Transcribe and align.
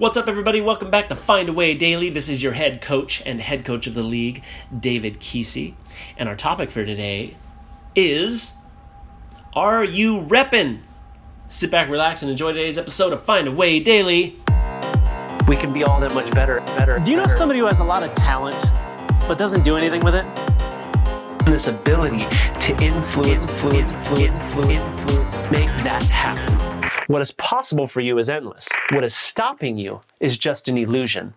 What's 0.00 0.16
up, 0.16 0.28
everybody? 0.28 0.62
Welcome 0.62 0.90
back 0.90 1.10
to 1.10 1.14
Find 1.14 1.50
a 1.50 1.52
Way 1.52 1.74
Daily. 1.74 2.08
This 2.08 2.30
is 2.30 2.42
your 2.42 2.54
head 2.54 2.80
coach 2.80 3.22
and 3.26 3.38
head 3.38 3.66
coach 3.66 3.86
of 3.86 3.92
the 3.92 4.02
league, 4.02 4.42
David 4.74 5.20
Keesee. 5.20 5.74
And 6.16 6.26
our 6.26 6.34
topic 6.34 6.70
for 6.70 6.86
today 6.86 7.36
is 7.94 8.54
Are 9.52 9.84
you 9.84 10.22
reppin'? 10.22 10.80
Sit 11.48 11.70
back, 11.70 11.90
relax, 11.90 12.22
and 12.22 12.30
enjoy 12.30 12.52
today's 12.54 12.78
episode 12.78 13.12
of 13.12 13.22
Find 13.24 13.46
a 13.46 13.52
Way 13.52 13.78
Daily. 13.78 14.38
We 15.46 15.56
can 15.56 15.70
be 15.70 15.84
all 15.84 16.00
that 16.00 16.14
much 16.14 16.30
better, 16.30 16.60
better. 16.60 16.98
Do 16.98 17.10
you 17.10 17.18
know 17.18 17.24
better. 17.24 17.36
somebody 17.36 17.60
who 17.60 17.66
has 17.66 17.80
a 17.80 17.84
lot 17.84 18.02
of 18.02 18.12
talent 18.12 18.64
but 19.28 19.36
doesn't 19.36 19.64
do 19.64 19.76
anything 19.76 20.02
with 20.02 20.14
it? 20.14 20.24
this 21.44 21.66
ability 21.66 22.26
to 22.60 22.72
influence, 22.82 23.46
influence, 23.46 23.92
influence, 23.92 24.38
influence, 24.38 24.84
influence, 24.84 25.34
make 25.50 25.68
that 25.84 26.02
happen. 26.04 26.79
What 27.10 27.22
is 27.22 27.32
possible 27.32 27.88
for 27.88 28.00
you 28.00 28.18
is 28.18 28.28
endless. 28.28 28.68
What 28.92 29.02
is 29.02 29.16
stopping 29.16 29.76
you 29.76 30.00
is 30.20 30.38
just 30.38 30.68
an 30.68 30.78
illusion. 30.78 31.34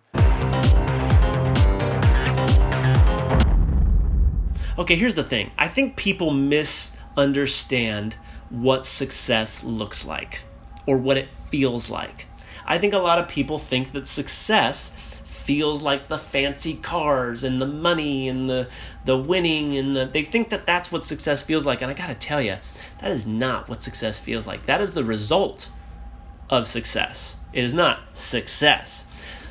Okay, 4.78 4.94
here's 4.94 5.16
the 5.16 5.26
thing. 5.28 5.50
I 5.58 5.66
think 5.66 5.96
people 5.96 6.30
misunderstand 6.30 8.14
what 8.50 8.84
success 8.84 9.64
looks 9.64 10.06
like 10.06 10.42
or 10.86 10.96
what 10.96 11.16
it 11.16 11.28
feels 11.28 11.90
like. 11.90 12.28
I 12.64 12.78
think 12.78 12.92
a 12.92 12.98
lot 12.98 13.18
of 13.18 13.26
people 13.26 13.58
think 13.58 13.90
that 13.94 14.06
success 14.06 14.92
feels 15.44 15.82
like 15.82 16.08
the 16.08 16.16
fancy 16.16 16.74
cars 16.74 17.44
and 17.44 17.60
the 17.60 17.66
money 17.66 18.28
and 18.28 18.48
the 18.48 18.66
the 19.04 19.16
winning 19.16 19.76
and 19.76 19.94
the 19.94 20.06
they 20.06 20.24
think 20.24 20.48
that 20.48 20.64
that's 20.64 20.90
what 20.90 21.04
success 21.04 21.42
feels 21.42 21.66
like. 21.66 21.82
And 21.82 21.90
I 21.90 21.94
got 21.94 22.06
to 22.06 22.14
tell 22.14 22.40
you 22.40 22.56
that 23.00 23.10
is 23.10 23.26
not 23.26 23.68
what 23.68 23.82
success 23.82 24.18
feels 24.18 24.46
like. 24.46 24.64
That 24.66 24.80
is 24.80 24.92
the 24.92 25.04
result 25.04 25.68
of 26.48 26.66
success. 26.66 27.36
It 27.52 27.62
is 27.62 27.74
not 27.74 28.00
success. 28.16 29.06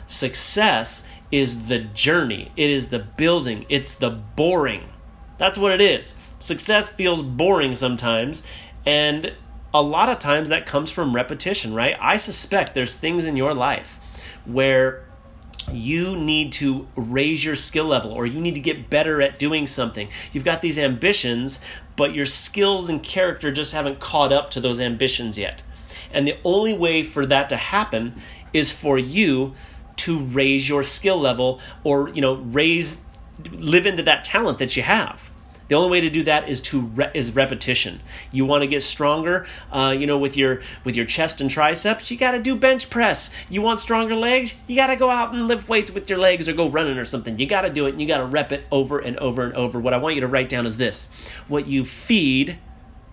Success 0.07 1.03
is 1.31 1.67
the 1.67 1.79
journey. 1.79 2.51
It 2.57 2.69
is 2.69 2.87
the 2.87 2.99
building. 2.99 3.65
It's 3.69 3.93
the 3.93 4.09
boring. 4.09 4.89
That's 5.37 5.57
what 5.57 5.71
it 5.71 5.81
is. 5.81 6.15
Success 6.39 6.89
feels 6.89 7.21
boring 7.21 7.75
sometimes 7.75 8.43
and 8.85 9.33
a 9.73 9.81
lot 9.81 10.09
of 10.09 10.19
times 10.19 10.49
that 10.49 10.65
comes 10.65 10.91
from 10.91 11.15
repetition 11.15 11.73
right? 11.73 11.95
I 11.99 12.17
suspect 12.17 12.73
there's 12.73 12.95
things 12.95 13.25
in 13.25 13.37
your 13.37 13.53
life 13.53 13.99
where 14.45 15.05
you 15.71 16.17
need 16.17 16.51
to 16.53 16.87
raise 16.95 17.43
your 17.43 17.55
skill 17.55 17.85
level 17.85 18.11
or 18.11 18.25
you 18.25 18.39
need 18.39 18.55
to 18.55 18.59
get 18.59 18.89
better 18.89 19.21
at 19.21 19.39
doing 19.39 19.67
something. 19.67 20.09
You've 20.31 20.45
got 20.45 20.61
these 20.61 20.77
ambitions, 20.77 21.61
but 21.95 22.15
your 22.15 22.25
skills 22.25 22.89
and 22.89 23.01
character 23.01 23.51
just 23.51 23.73
haven't 23.73 23.99
caught 23.99 24.33
up 24.33 24.51
to 24.51 24.59
those 24.59 24.79
ambitions 24.79 25.37
yet. 25.37 25.63
And 26.11 26.27
the 26.27 26.37
only 26.43 26.73
way 26.73 27.03
for 27.03 27.25
that 27.25 27.49
to 27.49 27.57
happen 27.57 28.15
is 28.53 28.71
for 28.71 28.97
you 28.97 29.53
to 29.95 30.19
raise 30.19 30.67
your 30.67 30.83
skill 30.83 31.19
level 31.19 31.59
or, 31.83 32.09
you 32.09 32.21
know, 32.21 32.35
raise 32.35 33.01
live 33.51 33.85
into 33.85 34.03
that 34.03 34.23
talent 34.23 34.59
that 34.59 34.75
you 34.75 34.83
have. 34.83 35.31
The 35.67 35.75
only 35.75 35.89
way 35.89 36.01
to 36.01 36.09
do 36.09 36.23
that 36.23 36.49
is 36.49 36.61
to 36.61 36.81
re- 36.81 37.11
is 37.13 37.33
repetition. 37.33 38.01
You 38.31 38.45
want 38.45 38.61
to 38.61 38.67
get 38.67 38.83
stronger, 38.83 39.47
uh, 39.71 39.95
you 39.97 40.07
know, 40.07 40.17
with 40.17 40.37
your 40.37 40.61
with 40.83 40.95
your 40.95 41.05
chest 41.05 41.41
and 41.41 41.49
triceps. 41.49 42.11
You 42.11 42.17
got 42.17 42.31
to 42.31 42.39
do 42.39 42.55
bench 42.55 42.89
press. 42.89 43.31
You 43.49 43.61
want 43.61 43.79
stronger 43.79 44.15
legs. 44.15 44.55
You 44.67 44.75
got 44.75 44.87
to 44.87 44.95
go 44.95 45.09
out 45.09 45.33
and 45.33 45.47
lift 45.47 45.69
weights 45.69 45.91
with 45.91 46.09
your 46.09 46.19
legs 46.19 46.49
or 46.49 46.53
go 46.53 46.69
running 46.69 46.97
or 46.97 47.05
something. 47.05 47.39
You 47.39 47.45
got 47.45 47.61
to 47.61 47.69
do 47.69 47.85
it 47.85 47.91
and 47.91 48.01
you 48.01 48.07
got 48.07 48.19
to 48.19 48.25
rep 48.25 48.51
it 48.51 48.65
over 48.71 48.99
and 48.99 49.17
over 49.17 49.43
and 49.43 49.53
over. 49.53 49.79
What 49.79 49.93
I 49.93 49.97
want 49.97 50.15
you 50.15 50.21
to 50.21 50.27
write 50.27 50.49
down 50.49 50.65
is 50.65 50.77
this: 50.77 51.07
what 51.47 51.67
you 51.67 51.85
feed 51.85 52.57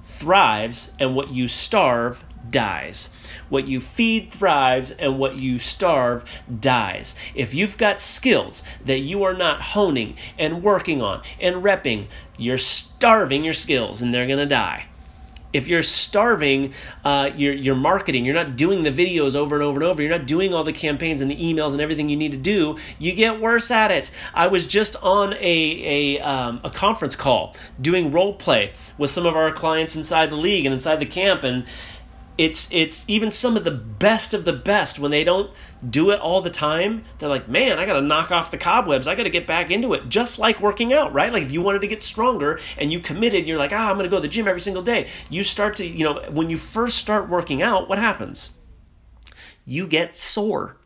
thrives, 0.03 0.93
and 0.98 1.15
what 1.15 1.31
you 1.31 1.47
starve 1.47 2.25
dies. 2.51 3.11
What 3.48 3.69
you 3.69 3.81
feed 3.81 4.31
thrives, 4.31 4.91
and 4.91 5.19
what 5.19 5.39
you 5.39 5.59
starve 5.59 6.25
dies. 6.61 7.17
If 7.34 7.55
you've 7.55 7.79
got 7.79 8.01
skills 8.01 8.62
that 8.84 8.98
you 8.98 9.25
are 9.25 9.34
not 9.34 9.61
honing 9.61 10.17
and 10.39 10.62
working 10.62 11.03
on 11.03 11.23
and 11.41 11.56
repping, 11.56 12.06
you're 12.37 12.59
starving 12.59 13.44
your 13.44 13.53
skills 13.53 14.03
and 14.03 14.12
they're 14.12 14.27
going 14.27 14.39
to 14.39 14.47
die. 14.47 14.87
If 15.53 15.66
you're 15.66 15.83
starving 15.83 16.75
uh, 17.05 17.31
your, 17.37 17.53
your 17.53 17.75
marketing, 17.75 18.25
you're 18.25 18.34
not 18.34 18.55
doing 18.55 18.84
the 18.84 18.93
videos 18.93 19.34
over 19.34 19.56
and 19.56 19.65
over 19.65 19.81
and 19.81 19.84
over, 19.84 20.00
you're 20.00 20.16
not 20.16 20.28
doing 20.28 20.55
all 20.55 20.62
the 20.62 20.72
campaigns 20.72 21.21
and 21.21 21.28
the 21.28 21.34
emails 21.34 21.72
and 21.72 21.81
everything 21.81 22.09
you 22.09 22.16
need 22.16 22.31
to 22.31 22.39
do, 22.39 22.77
you 23.00 23.12
get 23.12 23.41
worse 23.41 23.69
at 23.72 23.91
it. 23.91 24.12
I 24.33 24.47
was 24.47 24.65
just 24.65 24.94
on 25.03 25.34
a, 25.34 25.39
a, 25.41 26.21
um, 26.21 26.60
a 26.62 26.71
conference 26.71 27.16
call 27.16 27.56
doing 27.81 28.12
role 28.12 28.34
play 28.34 28.75
with 28.97 29.10
some 29.10 29.27
of 29.27 29.34
our 29.34 29.50
clients 29.50 29.97
inside 29.97 30.31
the 30.31 30.37
league 30.37 30.66
and 30.66 30.72
inside 30.72 31.00
the 31.00 31.06
camp, 31.06 31.43
and 31.43 31.65
it's 32.41 32.71
it's 32.73 33.05
even 33.06 33.31
some 33.31 33.55
of 33.55 33.65
the 33.65 33.71
best 33.71 34.33
of 34.33 34.47
the 34.47 34.53
best 34.55 34.99
when 34.99 35.11
they 35.11 35.23
don't 35.25 35.51
do 35.91 36.11
it 36.11 36.19
all 36.21 36.41
the 36.41 36.49
time 36.49 37.05
they're 37.19 37.28
like 37.28 37.47
man 37.49 37.78
i 37.78 37.84
gotta 37.84 38.01
knock 38.01 38.31
off 38.31 38.51
the 38.51 38.56
cobwebs. 38.56 39.06
I 39.06 39.15
gotta 39.15 39.28
get 39.28 39.47
back 39.47 39.71
into 39.71 39.93
it. 39.93 40.09
Just 40.09 40.39
like 40.39 40.59
working 40.59 40.95
out 40.95 41.12
right? 41.12 41.31
Like 41.31 41.43
if 41.43 41.53
you 41.53 41.61
wanted 41.61 41.83
to 41.83 41.87
get 41.87 42.03
stronger 42.03 42.59
and 42.78 42.91
you 42.91 42.99
committed 43.01 43.41
and 43.41 43.49
you're 43.49 43.59
like 43.59 43.75
ah 43.75 43.91
i'm 43.91 43.97
gonna 43.97 44.09
go 44.09 44.17
to 44.17 44.23
the 44.23 44.28
gym 44.28 44.49
every 44.49 44.62
single 44.62 44.83
day. 44.83 45.09
You 45.28 45.43
start 45.43 45.75
to 45.75 45.87
you 45.87 46.03
know 46.03 46.23
when 46.31 46.49
you 46.49 46.56
first 46.56 46.97
start 46.97 47.28
working 47.28 47.61
out 47.61 47.91
what 47.91 47.99
happens? 47.99 48.53
You 49.67 49.87
get 49.87 50.17
sore 50.17 50.79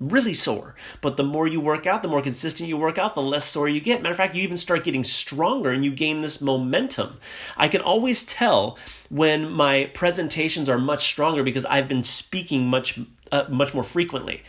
really 0.00 0.34
sore. 0.34 0.74
But 1.00 1.16
the 1.16 1.22
more 1.22 1.46
you 1.46 1.60
work 1.60 1.86
out, 1.86 2.02
the 2.02 2.08
more 2.08 2.22
consistent 2.22 2.68
you 2.68 2.76
work 2.76 2.98
out, 2.98 3.14
the 3.14 3.22
less 3.22 3.44
sore 3.44 3.68
you 3.68 3.80
get. 3.80 4.02
Matter 4.02 4.12
of 4.12 4.16
fact, 4.16 4.34
you 4.34 4.42
even 4.42 4.56
start 4.56 4.82
getting 4.84 5.04
stronger 5.04 5.70
and 5.70 5.84
you 5.84 5.90
gain 5.90 6.22
this 6.22 6.40
momentum. 6.40 7.18
I 7.56 7.68
can 7.68 7.82
always 7.82 8.24
tell 8.24 8.78
when 9.10 9.50
my 9.50 9.90
presentations 9.94 10.68
are 10.68 10.78
much 10.78 11.04
stronger 11.04 11.42
because 11.42 11.66
I've 11.66 11.88
been 11.88 12.02
speaking 12.02 12.66
much 12.66 12.98
uh, 13.30 13.44
much 13.48 13.74
more 13.74 13.84
frequently. 13.84 14.42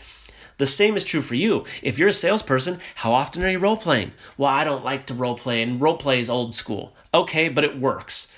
The 0.57 0.65
same 0.65 0.95
is 0.95 1.03
true 1.03 1.21
for 1.21 1.35
you. 1.35 1.65
If 1.81 1.97
you're 1.97 2.09
a 2.09 2.13
salesperson, 2.13 2.79
how 2.95 3.13
often 3.13 3.43
are 3.43 3.49
you 3.49 3.59
role 3.59 3.77
playing? 3.77 4.11
Well, 4.37 4.49
I 4.49 4.63
don't 4.63 4.85
like 4.85 5.05
to 5.07 5.13
role 5.13 5.35
play, 5.35 5.61
and 5.61 5.81
role 5.81 5.97
play 5.97 6.19
is 6.19 6.29
old 6.29 6.53
school. 6.53 6.93
Okay, 7.13 7.49
but 7.49 7.63
it 7.63 7.79
works. 7.79 8.31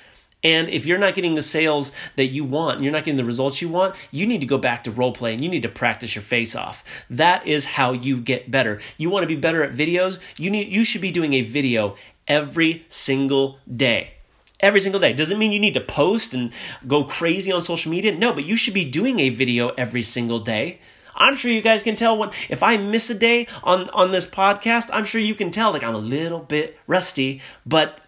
And 0.44 0.68
if 0.70 0.86
you're 0.86 0.98
not 0.98 1.16
getting 1.16 1.36
the 1.36 1.42
sales 1.42 1.92
that 2.18 2.28
you 2.28 2.44
want, 2.44 2.81
you're 2.81 2.92
not 2.92 3.06
getting 3.06 3.18
the 3.18 3.26
results 3.26 3.62
you 3.62 3.70
want, 3.70 3.96
you 4.12 4.28
need 4.28 4.42
to 4.42 4.48
go 4.48 4.58
back 4.58 4.84
to 4.84 4.92
role 4.92 5.14
play 5.14 5.34
and 5.34 5.42
you 5.42 5.50
need 5.50 5.62
to 5.62 5.70
practice 5.70 6.16
your 6.16 6.22
face 6.22 6.56
off. 6.56 6.84
That 7.09 7.48
is 7.48 7.66
how 7.66 7.94
you 7.94 8.20
get 8.20 8.52
better. 8.52 8.81
You 8.98 9.09
want 9.09 9.24
to 9.24 9.28
be 9.28 9.40
better 9.40 9.64
at 9.64 9.74
videos? 9.74 10.20
You 10.38 10.50
need 10.50 10.74
you 10.74 10.84
should 10.84 11.02
be 11.02 11.12
doing 11.12 11.34
a 11.34 11.42
video 11.42 11.96
every 12.28 12.86
single 12.90 13.59
day. 13.74 14.16
Every 14.59 14.80
single 14.80 15.00
day. 15.00 15.14
Doesn't 15.14 15.40
mean 15.40 15.52
you 15.52 15.59
need 15.59 15.74
to 15.74 15.81
post 15.81 16.34
and 16.34 16.54
go 16.88 17.04
crazy 17.04 17.52
on 17.52 17.62
social 17.62 17.92
media. 17.92 18.16
No, 18.16 18.34
but 18.34 18.46
you 18.46 18.56
should 18.56 18.74
be 18.74 18.86
doing 18.86 19.20
a 19.20 19.30
video 19.30 19.70
every 19.70 20.02
single 20.02 20.40
day. 20.40 20.80
I'm 21.16 21.36
sure 21.36 21.52
you 21.52 21.62
guys 21.62 21.84
can 21.84 21.96
tell 21.96 22.18
when 22.18 22.31
if 22.50 22.64
I 22.64 22.78
miss 22.78 23.10
a 23.10 23.14
day 23.14 23.48
on 23.64 23.90
on 23.92 24.12
this 24.12 24.25
podcast, 24.25 24.90
I'm 24.92 25.06
sure 25.06 25.22
you 25.22 25.36
can 25.36 25.52
tell 25.52 25.72
like 25.72 25.84
I'm 25.84 25.96
a 25.96 26.00
little 26.00 26.40
bit 26.40 26.78
rusty, 26.88 27.42
but 27.66 28.00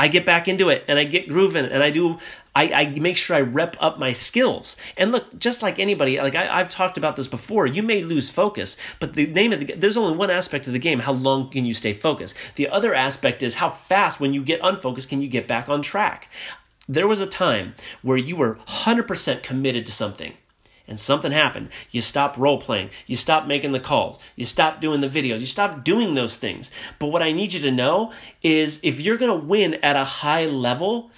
I 0.00 0.08
get 0.08 0.24
back 0.24 0.48
into 0.48 0.70
it 0.70 0.82
and 0.88 0.98
I 0.98 1.04
get 1.04 1.28
grooving 1.28 1.66
and 1.66 1.82
I 1.82 1.90
do 1.90 2.18
I, 2.56 2.72
I 2.72 2.98
make 2.98 3.18
sure 3.18 3.36
I 3.36 3.42
rep 3.42 3.76
up 3.80 3.98
my 3.98 4.12
skills. 4.12 4.78
And 4.96 5.12
look, 5.12 5.38
just 5.38 5.62
like 5.62 5.78
anybody, 5.78 6.18
like 6.18 6.34
I, 6.34 6.56
have 6.56 6.70
talked 6.70 6.96
about 6.96 7.16
this 7.16 7.28
before, 7.28 7.66
you 7.66 7.82
may 7.82 8.02
lose 8.02 8.30
focus, 8.30 8.78
but 8.98 9.12
the 9.12 9.26
name 9.26 9.52
of 9.52 9.60
the 9.60 9.74
there's 9.74 9.98
only 9.98 10.16
one 10.16 10.30
aspect 10.30 10.66
of 10.66 10.72
the 10.72 10.78
game: 10.78 11.00
how 11.00 11.12
long 11.12 11.50
can 11.50 11.66
you 11.66 11.74
stay 11.74 11.92
focused? 11.92 12.34
The 12.54 12.70
other 12.70 12.94
aspect 12.94 13.42
is 13.42 13.56
how 13.56 13.68
fast, 13.68 14.20
when 14.20 14.32
you 14.32 14.42
get 14.42 14.60
unfocused, 14.62 15.10
can 15.10 15.20
you 15.20 15.28
get 15.28 15.46
back 15.46 15.68
on 15.68 15.82
track? 15.82 16.32
There 16.88 17.06
was 17.06 17.20
a 17.20 17.26
time 17.26 17.74
where 18.00 18.16
you 18.16 18.36
were 18.36 18.54
100% 18.54 19.42
committed 19.42 19.84
to 19.84 19.92
something 19.92 20.32
and 20.90 21.00
something 21.00 21.32
happened. 21.32 21.70
You 21.90 22.02
stop 22.02 22.36
role 22.36 22.58
playing. 22.58 22.90
You 23.06 23.16
stop 23.16 23.46
making 23.46 23.72
the 23.72 23.80
calls. 23.80 24.18
You 24.34 24.44
stop 24.44 24.80
doing 24.80 25.00
the 25.00 25.08
videos. 25.08 25.38
You 25.38 25.46
stop 25.46 25.84
doing 25.84 26.14
those 26.14 26.36
things. 26.36 26.70
But 26.98 27.06
what 27.06 27.22
I 27.22 27.32
need 27.32 27.52
you 27.52 27.60
to 27.60 27.70
know 27.70 28.12
is 28.42 28.80
if 28.82 29.00
you're 29.00 29.16
going 29.16 29.40
to 29.40 29.46
win 29.46 29.74
at 29.74 29.96
a 29.96 30.04
high 30.04 30.46
level, 30.46 31.10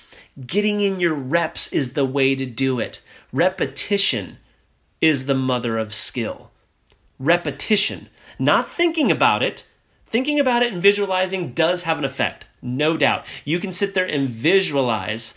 getting 0.47 0.81
in 0.81 1.01
your 1.01 1.15
reps 1.15 1.73
is 1.73 1.95
the 1.95 2.05
way 2.05 2.35
to 2.35 2.47
do 2.47 2.79
it. 2.79 3.01
Repetition 3.33 4.37
is 5.01 5.25
the 5.25 5.35
mother 5.35 5.79
of 5.79 5.95
skill. 5.95 6.53
Repetition, 7.19 8.09
not 8.39 8.71
thinking 8.71 9.11
about 9.11 9.43
it. 9.43 9.67
Thinking 10.07 10.39
about 10.39 10.63
it 10.63 10.75
and 10.75 10.83
visualizing 10.83 11.55
does 11.55 11.85
have 11.85 11.99
an 11.99 12.05
effect, 12.05 12.45
no 12.61 12.99
doubt. 12.99 13.25
You 13.47 13.59
can 13.59 13.73
sit 13.73 13.95
there 13.95 14.05
and 14.05 14.29
visualize 14.29 15.35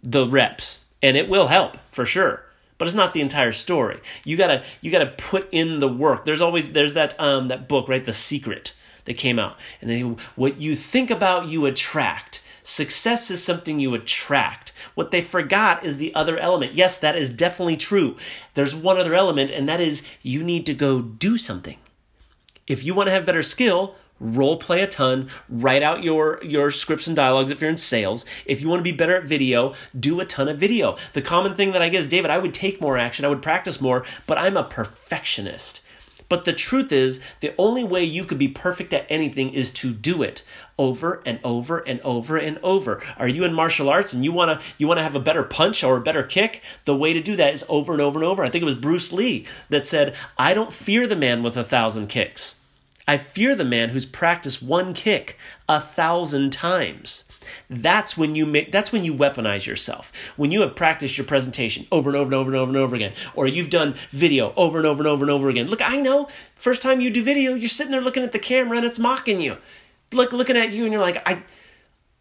the 0.00 0.28
reps, 0.28 0.84
and 1.02 1.16
it 1.16 1.28
will 1.28 1.48
help 1.48 1.76
for 1.90 2.04
sure 2.04 2.45
but 2.78 2.86
it's 2.86 2.94
not 2.94 3.12
the 3.12 3.20
entire 3.20 3.52
story. 3.52 4.00
You 4.24 4.36
gotta 4.36 4.64
you 4.80 4.90
gotta 4.90 5.12
put 5.18 5.48
in 5.52 5.78
the 5.78 5.88
work. 5.88 6.24
There's 6.24 6.42
always 6.42 6.72
there's 6.72 6.94
that 6.94 7.18
um 7.20 7.48
that 7.48 7.68
book 7.68 7.88
right, 7.88 8.04
The 8.04 8.12
Secret 8.12 8.74
that 9.04 9.14
came 9.14 9.38
out, 9.38 9.56
and 9.80 9.90
then 9.90 10.16
what 10.34 10.60
you 10.60 10.76
think 10.76 11.10
about 11.10 11.48
you 11.48 11.66
attract. 11.66 12.42
Success 12.62 13.30
is 13.30 13.40
something 13.40 13.78
you 13.78 13.94
attract. 13.94 14.72
What 14.96 15.12
they 15.12 15.20
forgot 15.20 15.84
is 15.84 15.98
the 15.98 16.12
other 16.16 16.36
element. 16.36 16.74
Yes, 16.74 16.96
that 16.96 17.14
is 17.14 17.30
definitely 17.30 17.76
true. 17.76 18.16
There's 18.54 18.74
one 18.74 18.98
other 18.98 19.14
element, 19.14 19.52
and 19.52 19.68
that 19.68 19.80
is 19.80 20.02
you 20.20 20.42
need 20.42 20.66
to 20.66 20.74
go 20.74 21.00
do 21.00 21.38
something. 21.38 21.78
If 22.66 22.82
you 22.82 22.92
want 22.92 23.06
to 23.06 23.12
have 23.12 23.24
better 23.24 23.44
skill, 23.44 23.94
role 24.18 24.56
play 24.56 24.82
a 24.82 24.86
ton 24.86 25.28
write 25.48 25.82
out 25.82 26.02
your 26.02 26.42
your 26.42 26.70
scripts 26.70 27.06
and 27.06 27.16
dialogues 27.16 27.50
if 27.50 27.60
you're 27.60 27.70
in 27.70 27.76
sales 27.76 28.24
if 28.44 28.60
you 28.60 28.68
want 28.68 28.80
to 28.80 28.90
be 28.90 28.96
better 28.96 29.16
at 29.16 29.24
video 29.24 29.74
do 29.98 30.20
a 30.20 30.24
ton 30.24 30.48
of 30.48 30.58
video 30.58 30.96
the 31.12 31.22
common 31.22 31.54
thing 31.54 31.72
that 31.72 31.82
i 31.82 31.88
get 31.88 31.98
is 31.98 32.06
david 32.06 32.30
i 32.30 32.38
would 32.38 32.54
take 32.54 32.80
more 32.80 32.96
action 32.96 33.24
i 33.24 33.28
would 33.28 33.42
practice 33.42 33.80
more 33.80 34.04
but 34.26 34.38
i'm 34.38 34.56
a 34.56 34.64
perfectionist 34.64 35.82
but 36.28 36.44
the 36.44 36.52
truth 36.52 36.92
is, 36.92 37.20
the 37.40 37.54
only 37.56 37.84
way 37.84 38.02
you 38.02 38.24
could 38.24 38.38
be 38.38 38.48
perfect 38.48 38.92
at 38.92 39.06
anything 39.08 39.52
is 39.52 39.70
to 39.72 39.92
do 39.92 40.22
it 40.22 40.42
over 40.78 41.22
and 41.24 41.38
over 41.44 41.78
and 41.78 42.00
over 42.00 42.36
and 42.36 42.58
over. 42.62 43.02
Are 43.16 43.28
you 43.28 43.44
in 43.44 43.54
martial 43.54 43.88
arts 43.88 44.12
and 44.12 44.24
you 44.24 44.32
want 44.32 44.60
to 44.60 44.66
you 44.78 44.88
want 44.88 44.98
to 44.98 45.04
have 45.04 45.14
a 45.14 45.20
better 45.20 45.44
punch 45.44 45.84
or 45.84 45.96
a 45.96 46.02
better 46.02 46.22
kick? 46.22 46.62
The 46.84 46.96
way 46.96 47.12
to 47.12 47.20
do 47.20 47.36
that 47.36 47.54
is 47.54 47.64
over 47.68 47.92
and 47.92 48.02
over 48.02 48.18
and 48.18 48.26
over. 48.26 48.42
I 48.42 48.48
think 48.48 48.62
it 48.62 48.66
was 48.66 48.74
Bruce 48.74 49.12
Lee 49.12 49.46
that 49.68 49.86
said, 49.86 50.14
"I 50.36 50.52
don't 50.54 50.72
fear 50.72 51.06
the 51.06 51.16
man 51.16 51.42
with 51.42 51.56
a 51.56 51.64
thousand 51.64 52.08
kicks. 52.08 52.56
I 53.06 53.16
fear 53.16 53.54
the 53.54 53.64
man 53.64 53.90
who's 53.90 54.06
practiced 54.06 54.62
one 54.62 54.94
kick 54.94 55.38
a 55.68 55.80
thousand 55.80 56.52
times." 56.52 57.24
That's 57.70 58.16
when 58.16 58.34
you 58.34 58.44
make, 58.46 58.72
that's 58.72 58.92
when 58.92 59.04
you 59.04 59.14
weaponize 59.14 59.66
yourself. 59.66 60.12
When 60.36 60.50
you 60.50 60.62
have 60.62 60.74
practiced 60.74 61.16
your 61.16 61.26
presentation 61.26 61.86
over 61.92 62.10
and 62.10 62.16
over 62.16 62.26
and 62.26 62.34
over 62.34 62.50
and 62.50 62.56
over 62.56 62.68
and 62.70 62.76
over 62.76 62.96
again, 62.96 63.12
or 63.34 63.46
you've 63.46 63.70
done 63.70 63.94
video 64.10 64.52
over 64.56 64.78
and 64.78 64.86
over 64.86 65.00
and 65.02 65.08
over 65.08 65.24
and 65.24 65.30
over 65.30 65.48
again. 65.48 65.68
Look, 65.68 65.88
I 65.88 66.00
know. 66.00 66.28
First 66.54 66.82
time 66.82 67.00
you 67.00 67.10
do 67.10 67.22
video, 67.22 67.54
you're 67.54 67.68
sitting 67.68 67.92
there 67.92 68.00
looking 68.00 68.22
at 68.22 68.32
the 68.32 68.38
camera 68.38 68.76
and 68.76 68.86
it's 68.86 68.98
mocking 68.98 69.40
you. 69.40 69.58
Look, 70.12 70.32
looking 70.32 70.56
at 70.56 70.72
you, 70.72 70.84
and 70.84 70.92
you're 70.92 71.02
like, 71.02 71.22
I. 71.28 71.42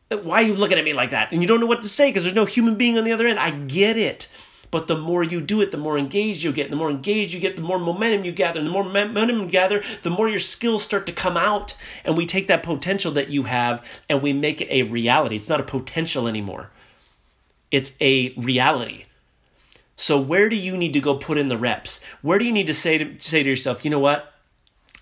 Why 0.09 0.43
are 0.43 0.45
you 0.45 0.55
looking 0.55 0.77
at 0.77 0.83
me 0.83 0.93
like 0.93 1.09
that? 1.09 1.31
And 1.31 1.41
you 1.41 1.47
don't 1.47 1.59
know 1.59 1.65
what 1.65 1.81
to 1.81 1.89
say 1.89 2.09
because 2.09 2.23
there's 2.23 2.35
no 2.35 2.45
human 2.45 2.75
being 2.75 2.97
on 2.97 3.03
the 3.03 3.11
other 3.11 3.25
end. 3.25 3.39
I 3.39 3.49
get 3.49 3.97
it. 3.97 4.27
But 4.75 4.87
the 4.87 4.97
more 4.97 5.23
you 5.23 5.39
do 5.39 5.61
it, 5.61 5.71
the 5.71 5.77
more 5.77 5.97
engaged 5.97 6.43
you 6.43 6.51
get. 6.51 6.69
The 6.69 6.75
more 6.75 6.91
engaged 6.91 7.33
you 7.33 7.39
get, 7.39 7.55
the 7.55 7.61
more 7.61 7.79
momentum 7.79 8.25
you 8.25 8.33
gather. 8.33 8.59
And 8.59 8.67
the 8.67 8.73
more 8.73 8.83
momentum 8.83 9.39
you 9.39 9.47
gather, 9.47 9.81
the 10.01 10.09
more 10.09 10.27
your 10.27 10.37
skills 10.37 10.83
start 10.83 11.05
to 11.05 11.13
come 11.13 11.37
out. 11.37 11.75
And 12.03 12.17
we 12.17 12.25
take 12.25 12.49
that 12.49 12.61
potential 12.61 13.13
that 13.13 13.29
you 13.29 13.43
have 13.43 13.81
and 14.09 14.21
we 14.21 14.33
make 14.33 14.59
it 14.59 14.67
a 14.69 14.83
reality. 14.83 15.37
It's 15.37 15.47
not 15.47 15.61
a 15.61 15.63
potential 15.63 16.27
anymore, 16.27 16.71
it's 17.71 17.93
a 18.01 18.33
reality. 18.33 19.05
So 19.95 20.19
where 20.19 20.49
do 20.49 20.57
you 20.57 20.75
need 20.75 20.91
to 20.91 20.99
go 20.99 21.15
put 21.15 21.37
in 21.37 21.47
the 21.47 21.57
reps? 21.57 22.01
Where 22.21 22.37
do 22.37 22.43
you 22.43 22.51
need 22.51 22.67
to 22.67 22.73
say 22.73 22.97
to 22.97 23.17
say 23.17 23.43
to 23.43 23.49
yourself, 23.49 23.85
you 23.85 23.91
know 23.91 23.99
what? 23.99 24.33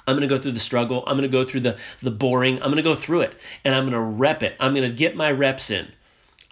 I'm 0.06 0.16
going 0.16 0.30
to 0.30 0.36
go 0.36 0.40
through 0.40 0.52
the 0.52 0.60
struggle. 0.60 1.04
I'm 1.08 1.18
going 1.18 1.28
to 1.28 1.36
go 1.36 1.46
through 1.46 1.62
the 1.62 1.80
the 2.00 2.12
boring. 2.12 2.62
I'm 2.62 2.70
going 2.70 2.76
to 2.76 2.84
go 2.84 2.94
through 2.94 3.22
it 3.22 3.36
and 3.66 3.74
I'm 3.74 3.90
going 3.90 3.94
to 3.94 4.00
rep 4.00 4.44
it. 4.44 4.56
I'm 4.60 4.76
going 4.76 4.88
to 4.88 4.96
get 4.96 5.16
my 5.16 5.32
reps 5.32 5.72
in. 5.72 5.94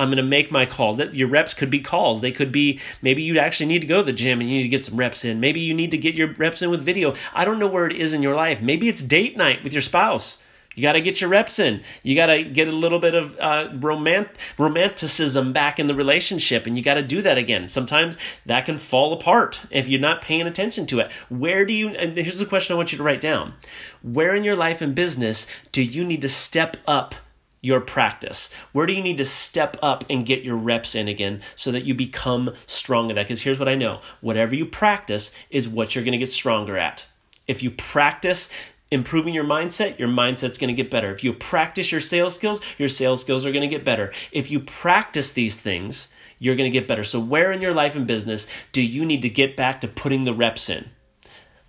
I'm 0.02 0.08
going 0.08 0.18
to 0.18 0.24
make 0.24 0.52
my 0.52 0.66
calls. 0.66 0.98
That 0.98 1.14
your 1.14 1.28
reps 1.28 1.54
could 1.54 1.70
be 1.70 1.80
calls. 1.80 2.22
They 2.22 2.32
could 2.32 2.52
be 2.52 2.80
maybe 3.04 3.22
you 3.22 3.38
actually 3.38 3.68
need 3.68 3.82
to 3.82 3.88
go 3.88 3.98
to 3.98 4.04
the 4.04 4.14
gym 4.14 4.42
and 4.42 4.50
you 4.50 4.58
need 4.58 4.64
to 4.64 4.70
get 4.70 4.84
some 4.84 4.98
reps 4.98 5.24
in. 5.24 5.40
Maybe 5.40 5.60
you 5.60 5.76
need 5.76 5.92
to 5.92 5.98
get 5.98 6.16
your 6.16 6.34
reps 6.34 6.64
in 6.64 6.72
with 6.72 6.82
video. 6.82 7.14
I 7.34 7.46
don't 7.46 7.60
know 7.60 7.68
where 7.68 7.86
it 7.86 7.96
is 7.96 8.14
in 8.14 8.24
your 8.24 8.36
life. 8.36 8.64
Maybe 8.64 8.90
it's 8.90 9.04
date 9.04 9.38
night 9.38 9.64
with 9.64 9.74
your 9.74 9.82
spouse. 9.82 10.40
You 10.74 10.82
got 10.82 10.94
to 10.94 11.02
get 11.02 11.20
your 11.20 11.30
reps 11.30 11.60
in. 11.60 11.82
You 12.02 12.16
got 12.16 12.28
to 12.28 12.44
get 12.44 12.70
a 12.70 12.72
little 12.72 13.00
bit 13.00 13.14
of 13.14 13.38
uh, 13.40 13.70
romant- 13.74 14.38
romanticism 14.58 15.52
back 15.52 15.80
in 15.80 15.88
the 15.88 15.94
relationship, 15.94 16.66
and 16.66 16.78
you 16.78 16.84
got 16.84 16.94
to 16.94 17.04
do 17.04 17.22
that 17.22 17.38
again. 17.38 17.68
Sometimes 17.68 18.18
that 18.46 18.66
can 18.66 18.78
fall 18.78 19.12
apart 19.12 19.62
if 19.70 19.90
you're 19.90 20.00
not 20.00 20.22
paying 20.22 20.48
attention 20.48 20.86
to 20.88 21.00
it. 21.00 21.12
Where 21.30 21.66
do 21.66 21.74
you, 21.74 21.90
and 21.90 22.18
here's 22.18 22.40
the 22.40 22.46
question 22.46 22.74
I 22.74 22.78
want 22.78 22.94
you 22.94 22.98
to 22.98 23.04
write 23.04 23.22
down 23.22 23.54
Where 24.02 24.34
in 24.34 24.46
your 24.46 24.56
life 24.56 24.82
and 24.82 24.96
business 24.96 25.46
do 25.74 25.84
you 25.84 26.06
need 26.06 26.22
to 26.22 26.30
step 26.30 26.78
up 26.88 27.16
your 27.62 27.80
practice? 27.80 28.52
Where 28.72 28.86
do 28.86 28.94
you 28.94 29.04
need 29.04 29.18
to 29.18 29.26
step 29.26 29.78
up 29.82 30.04
and 30.10 30.26
get 30.26 30.44
your 30.44 30.58
reps 30.58 30.96
in 30.96 31.08
again 31.08 31.42
so 31.56 31.72
that 31.72 31.86
you 31.86 31.94
become 31.94 32.54
strong 32.66 33.10
at 33.10 33.16
that? 33.16 33.24
Because 33.24 33.42
here's 33.42 33.60
what 33.60 33.70
I 33.70 33.76
know 33.76 34.02
whatever 34.20 34.56
you 34.56 34.66
practice 34.66 35.32
is 35.50 35.70
what 35.70 35.96
you're 35.96 36.04
going 36.04 36.14
to 36.14 36.18
get 36.18 36.32
stronger 36.32 36.78
at. 36.78 37.08
If 37.48 37.64
you 37.64 37.72
practice 37.72 38.50
improving 38.92 39.34
your 39.34 39.46
mindset, 39.46 39.98
your 39.98 40.10
mindset's 40.10 40.58
going 40.58 40.68
to 40.68 40.82
get 40.82 40.92
better. 40.92 41.12
If 41.12 41.24
you 41.24 41.34
practice 41.34 41.92
your 41.92 42.02
sales 42.02 42.36
skills, 42.36 42.60
your 42.78 42.90
sales 42.90 43.22
skills 43.22 43.46
are 43.46 43.52
going 43.52 43.62
to 43.62 43.68
get 43.68 43.86
better. 43.86 44.12
If 44.32 44.52
you 44.52 44.60
practice 44.60 45.32
these 45.32 45.60
things, 45.60 46.10
you're 46.40 46.56
going 46.56 46.70
to 46.70 46.78
get 46.78 46.88
better. 46.88 47.04
So, 47.04 47.20
where 47.20 47.52
in 47.52 47.62
your 47.62 47.74
life 47.74 47.96
and 47.96 48.08
business 48.08 48.48
do 48.72 48.82
you 48.82 49.06
need 49.06 49.22
to 49.22 49.30
get 49.30 49.56
back 49.56 49.82
to 49.82 49.88
putting 49.88 50.24
the 50.24 50.34
reps 50.34 50.70
in? 50.70 50.90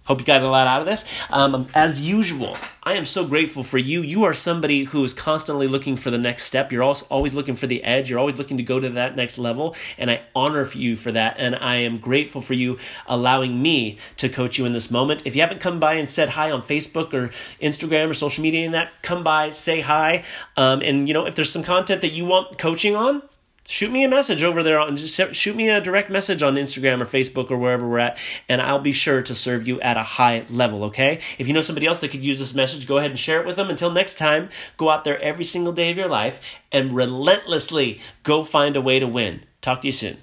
Hope 0.05 0.19
you 0.19 0.27
got 0.27 0.43
a 0.43 0.49
lot 0.49 0.67
out 0.67 0.81
of 0.81 0.87
this. 0.87 1.05
Um, 1.31 1.69
as 1.75 2.01
usual, 2.01 2.57
I 2.83 2.95
am 2.95 3.05
so 3.05 3.25
grateful 3.25 3.63
for 3.63 3.79
you. 3.79 4.03
You 4.03 4.25
are 4.25 4.35
somebody 4.35 4.83
who 4.83 5.05
is 5.05 5.15
constantly 5.15 5.69
looking 5.69 5.95
for 5.95 6.11
the 6.11 6.19
next 6.19 6.43
step. 6.43 6.73
You're 6.73 6.83
also 6.83 7.07
always 7.09 7.35
looking 7.35 7.55
for 7.55 7.69
the 7.69 7.85
edge. 7.85 8.11
You're 8.11 8.19
always 8.19 8.37
looking 8.37 8.57
to 8.57 8.65
go 8.65 8.81
to 8.81 8.89
that 8.89 9.15
next 9.15 9.39
level. 9.39 9.77
And 9.97 10.11
I 10.11 10.23
honor 10.35 10.69
you 10.73 10.97
for 10.97 11.13
that. 11.13 11.37
And 11.39 11.55
I 11.55 11.77
am 11.77 11.99
grateful 11.99 12.41
for 12.41 12.55
you 12.55 12.79
allowing 13.07 13.63
me 13.63 13.99
to 14.17 14.29
coach 14.29 14.59
you 14.59 14.67
in 14.67 14.73
this 14.73 14.91
moment. 14.91 15.23
If 15.25 15.37
you 15.37 15.43
haven't 15.43 15.61
come 15.61 15.79
by 15.79 15.95
and 15.95 16.09
said 16.09 16.31
hi 16.31 16.51
on 16.51 16.63
Facebook 16.63 17.15
or 17.15 17.31
Instagram 17.61 18.11
or 18.11 18.15
social 18.15 18.43
media 18.43 18.65
and 18.65 18.75
that, 18.75 18.91
come 19.03 19.23
by, 19.23 19.51
say 19.51 19.81
hi. 19.81 20.25
Um, 20.57 20.83
and, 20.83 21.07
you 21.07 21.15
know, 21.15 21.27
if 21.27 21.37
there's 21.37 21.53
some 21.53 21.63
content 21.63 22.01
that 22.01 22.11
you 22.11 22.25
want 22.25 22.59
coaching 22.59 22.97
on, 22.97 23.23
shoot 23.67 23.91
me 23.91 24.05
a 24.05 24.09
message 24.09 24.43
over 24.43 24.63
there 24.63 24.79
on 24.79 24.97
just 24.97 25.35
shoot 25.35 25.57
me 25.57 25.71
a 25.71 25.81
direct 25.81 26.11
message 26.11 26.43
on 26.43 26.57
Instagram 26.57 27.01
or 27.01 27.05
Facebook 27.05 27.51
or 27.51 27.57
wherever 27.57 27.89
we're 27.89 27.99
at 27.99 28.19
and 28.49 28.61
I'll 28.61 28.79
be 28.79 28.93
sure 28.93 29.23
to 29.23 29.35
serve 29.35 29.67
you 29.67 29.81
at 29.81 29.97
a 29.97 30.03
high 30.03 30.45
level, 30.51 30.85
okay? 30.85 31.21
If 31.39 31.47
you 31.47 31.55
know 31.55 31.61
somebody 31.61 31.87
else 31.87 32.01
that 32.01 32.11
could 32.11 32.25
use 32.25 32.39
this 32.39 32.55
message, 32.55 32.87
go 32.87 32.99
ahead 32.99 33.11
and 33.11 33.19
share 33.19 33.41
it 33.41 33.47
with 33.47 33.57
them. 33.57 33.71
Until 33.71 33.91
next 33.91 34.17
time, 34.17 34.49
go 34.77 34.91
out 34.91 35.05
there 35.05 35.21
every 35.21 35.45
single 35.45 35.73
day 35.73 35.91
of 35.91 35.97
your 35.97 36.09
life 36.09 36.61
and 36.71 36.93
relentlessly 36.93 38.01
go 38.23 38.43
find 38.43 38.77
a 38.77 38.81
way 38.81 38.99
to 38.99 39.07
win. 39.07 39.45
Talk 39.61 39.83
to 39.83 39.89
you 39.89 39.93
soon. 39.93 40.19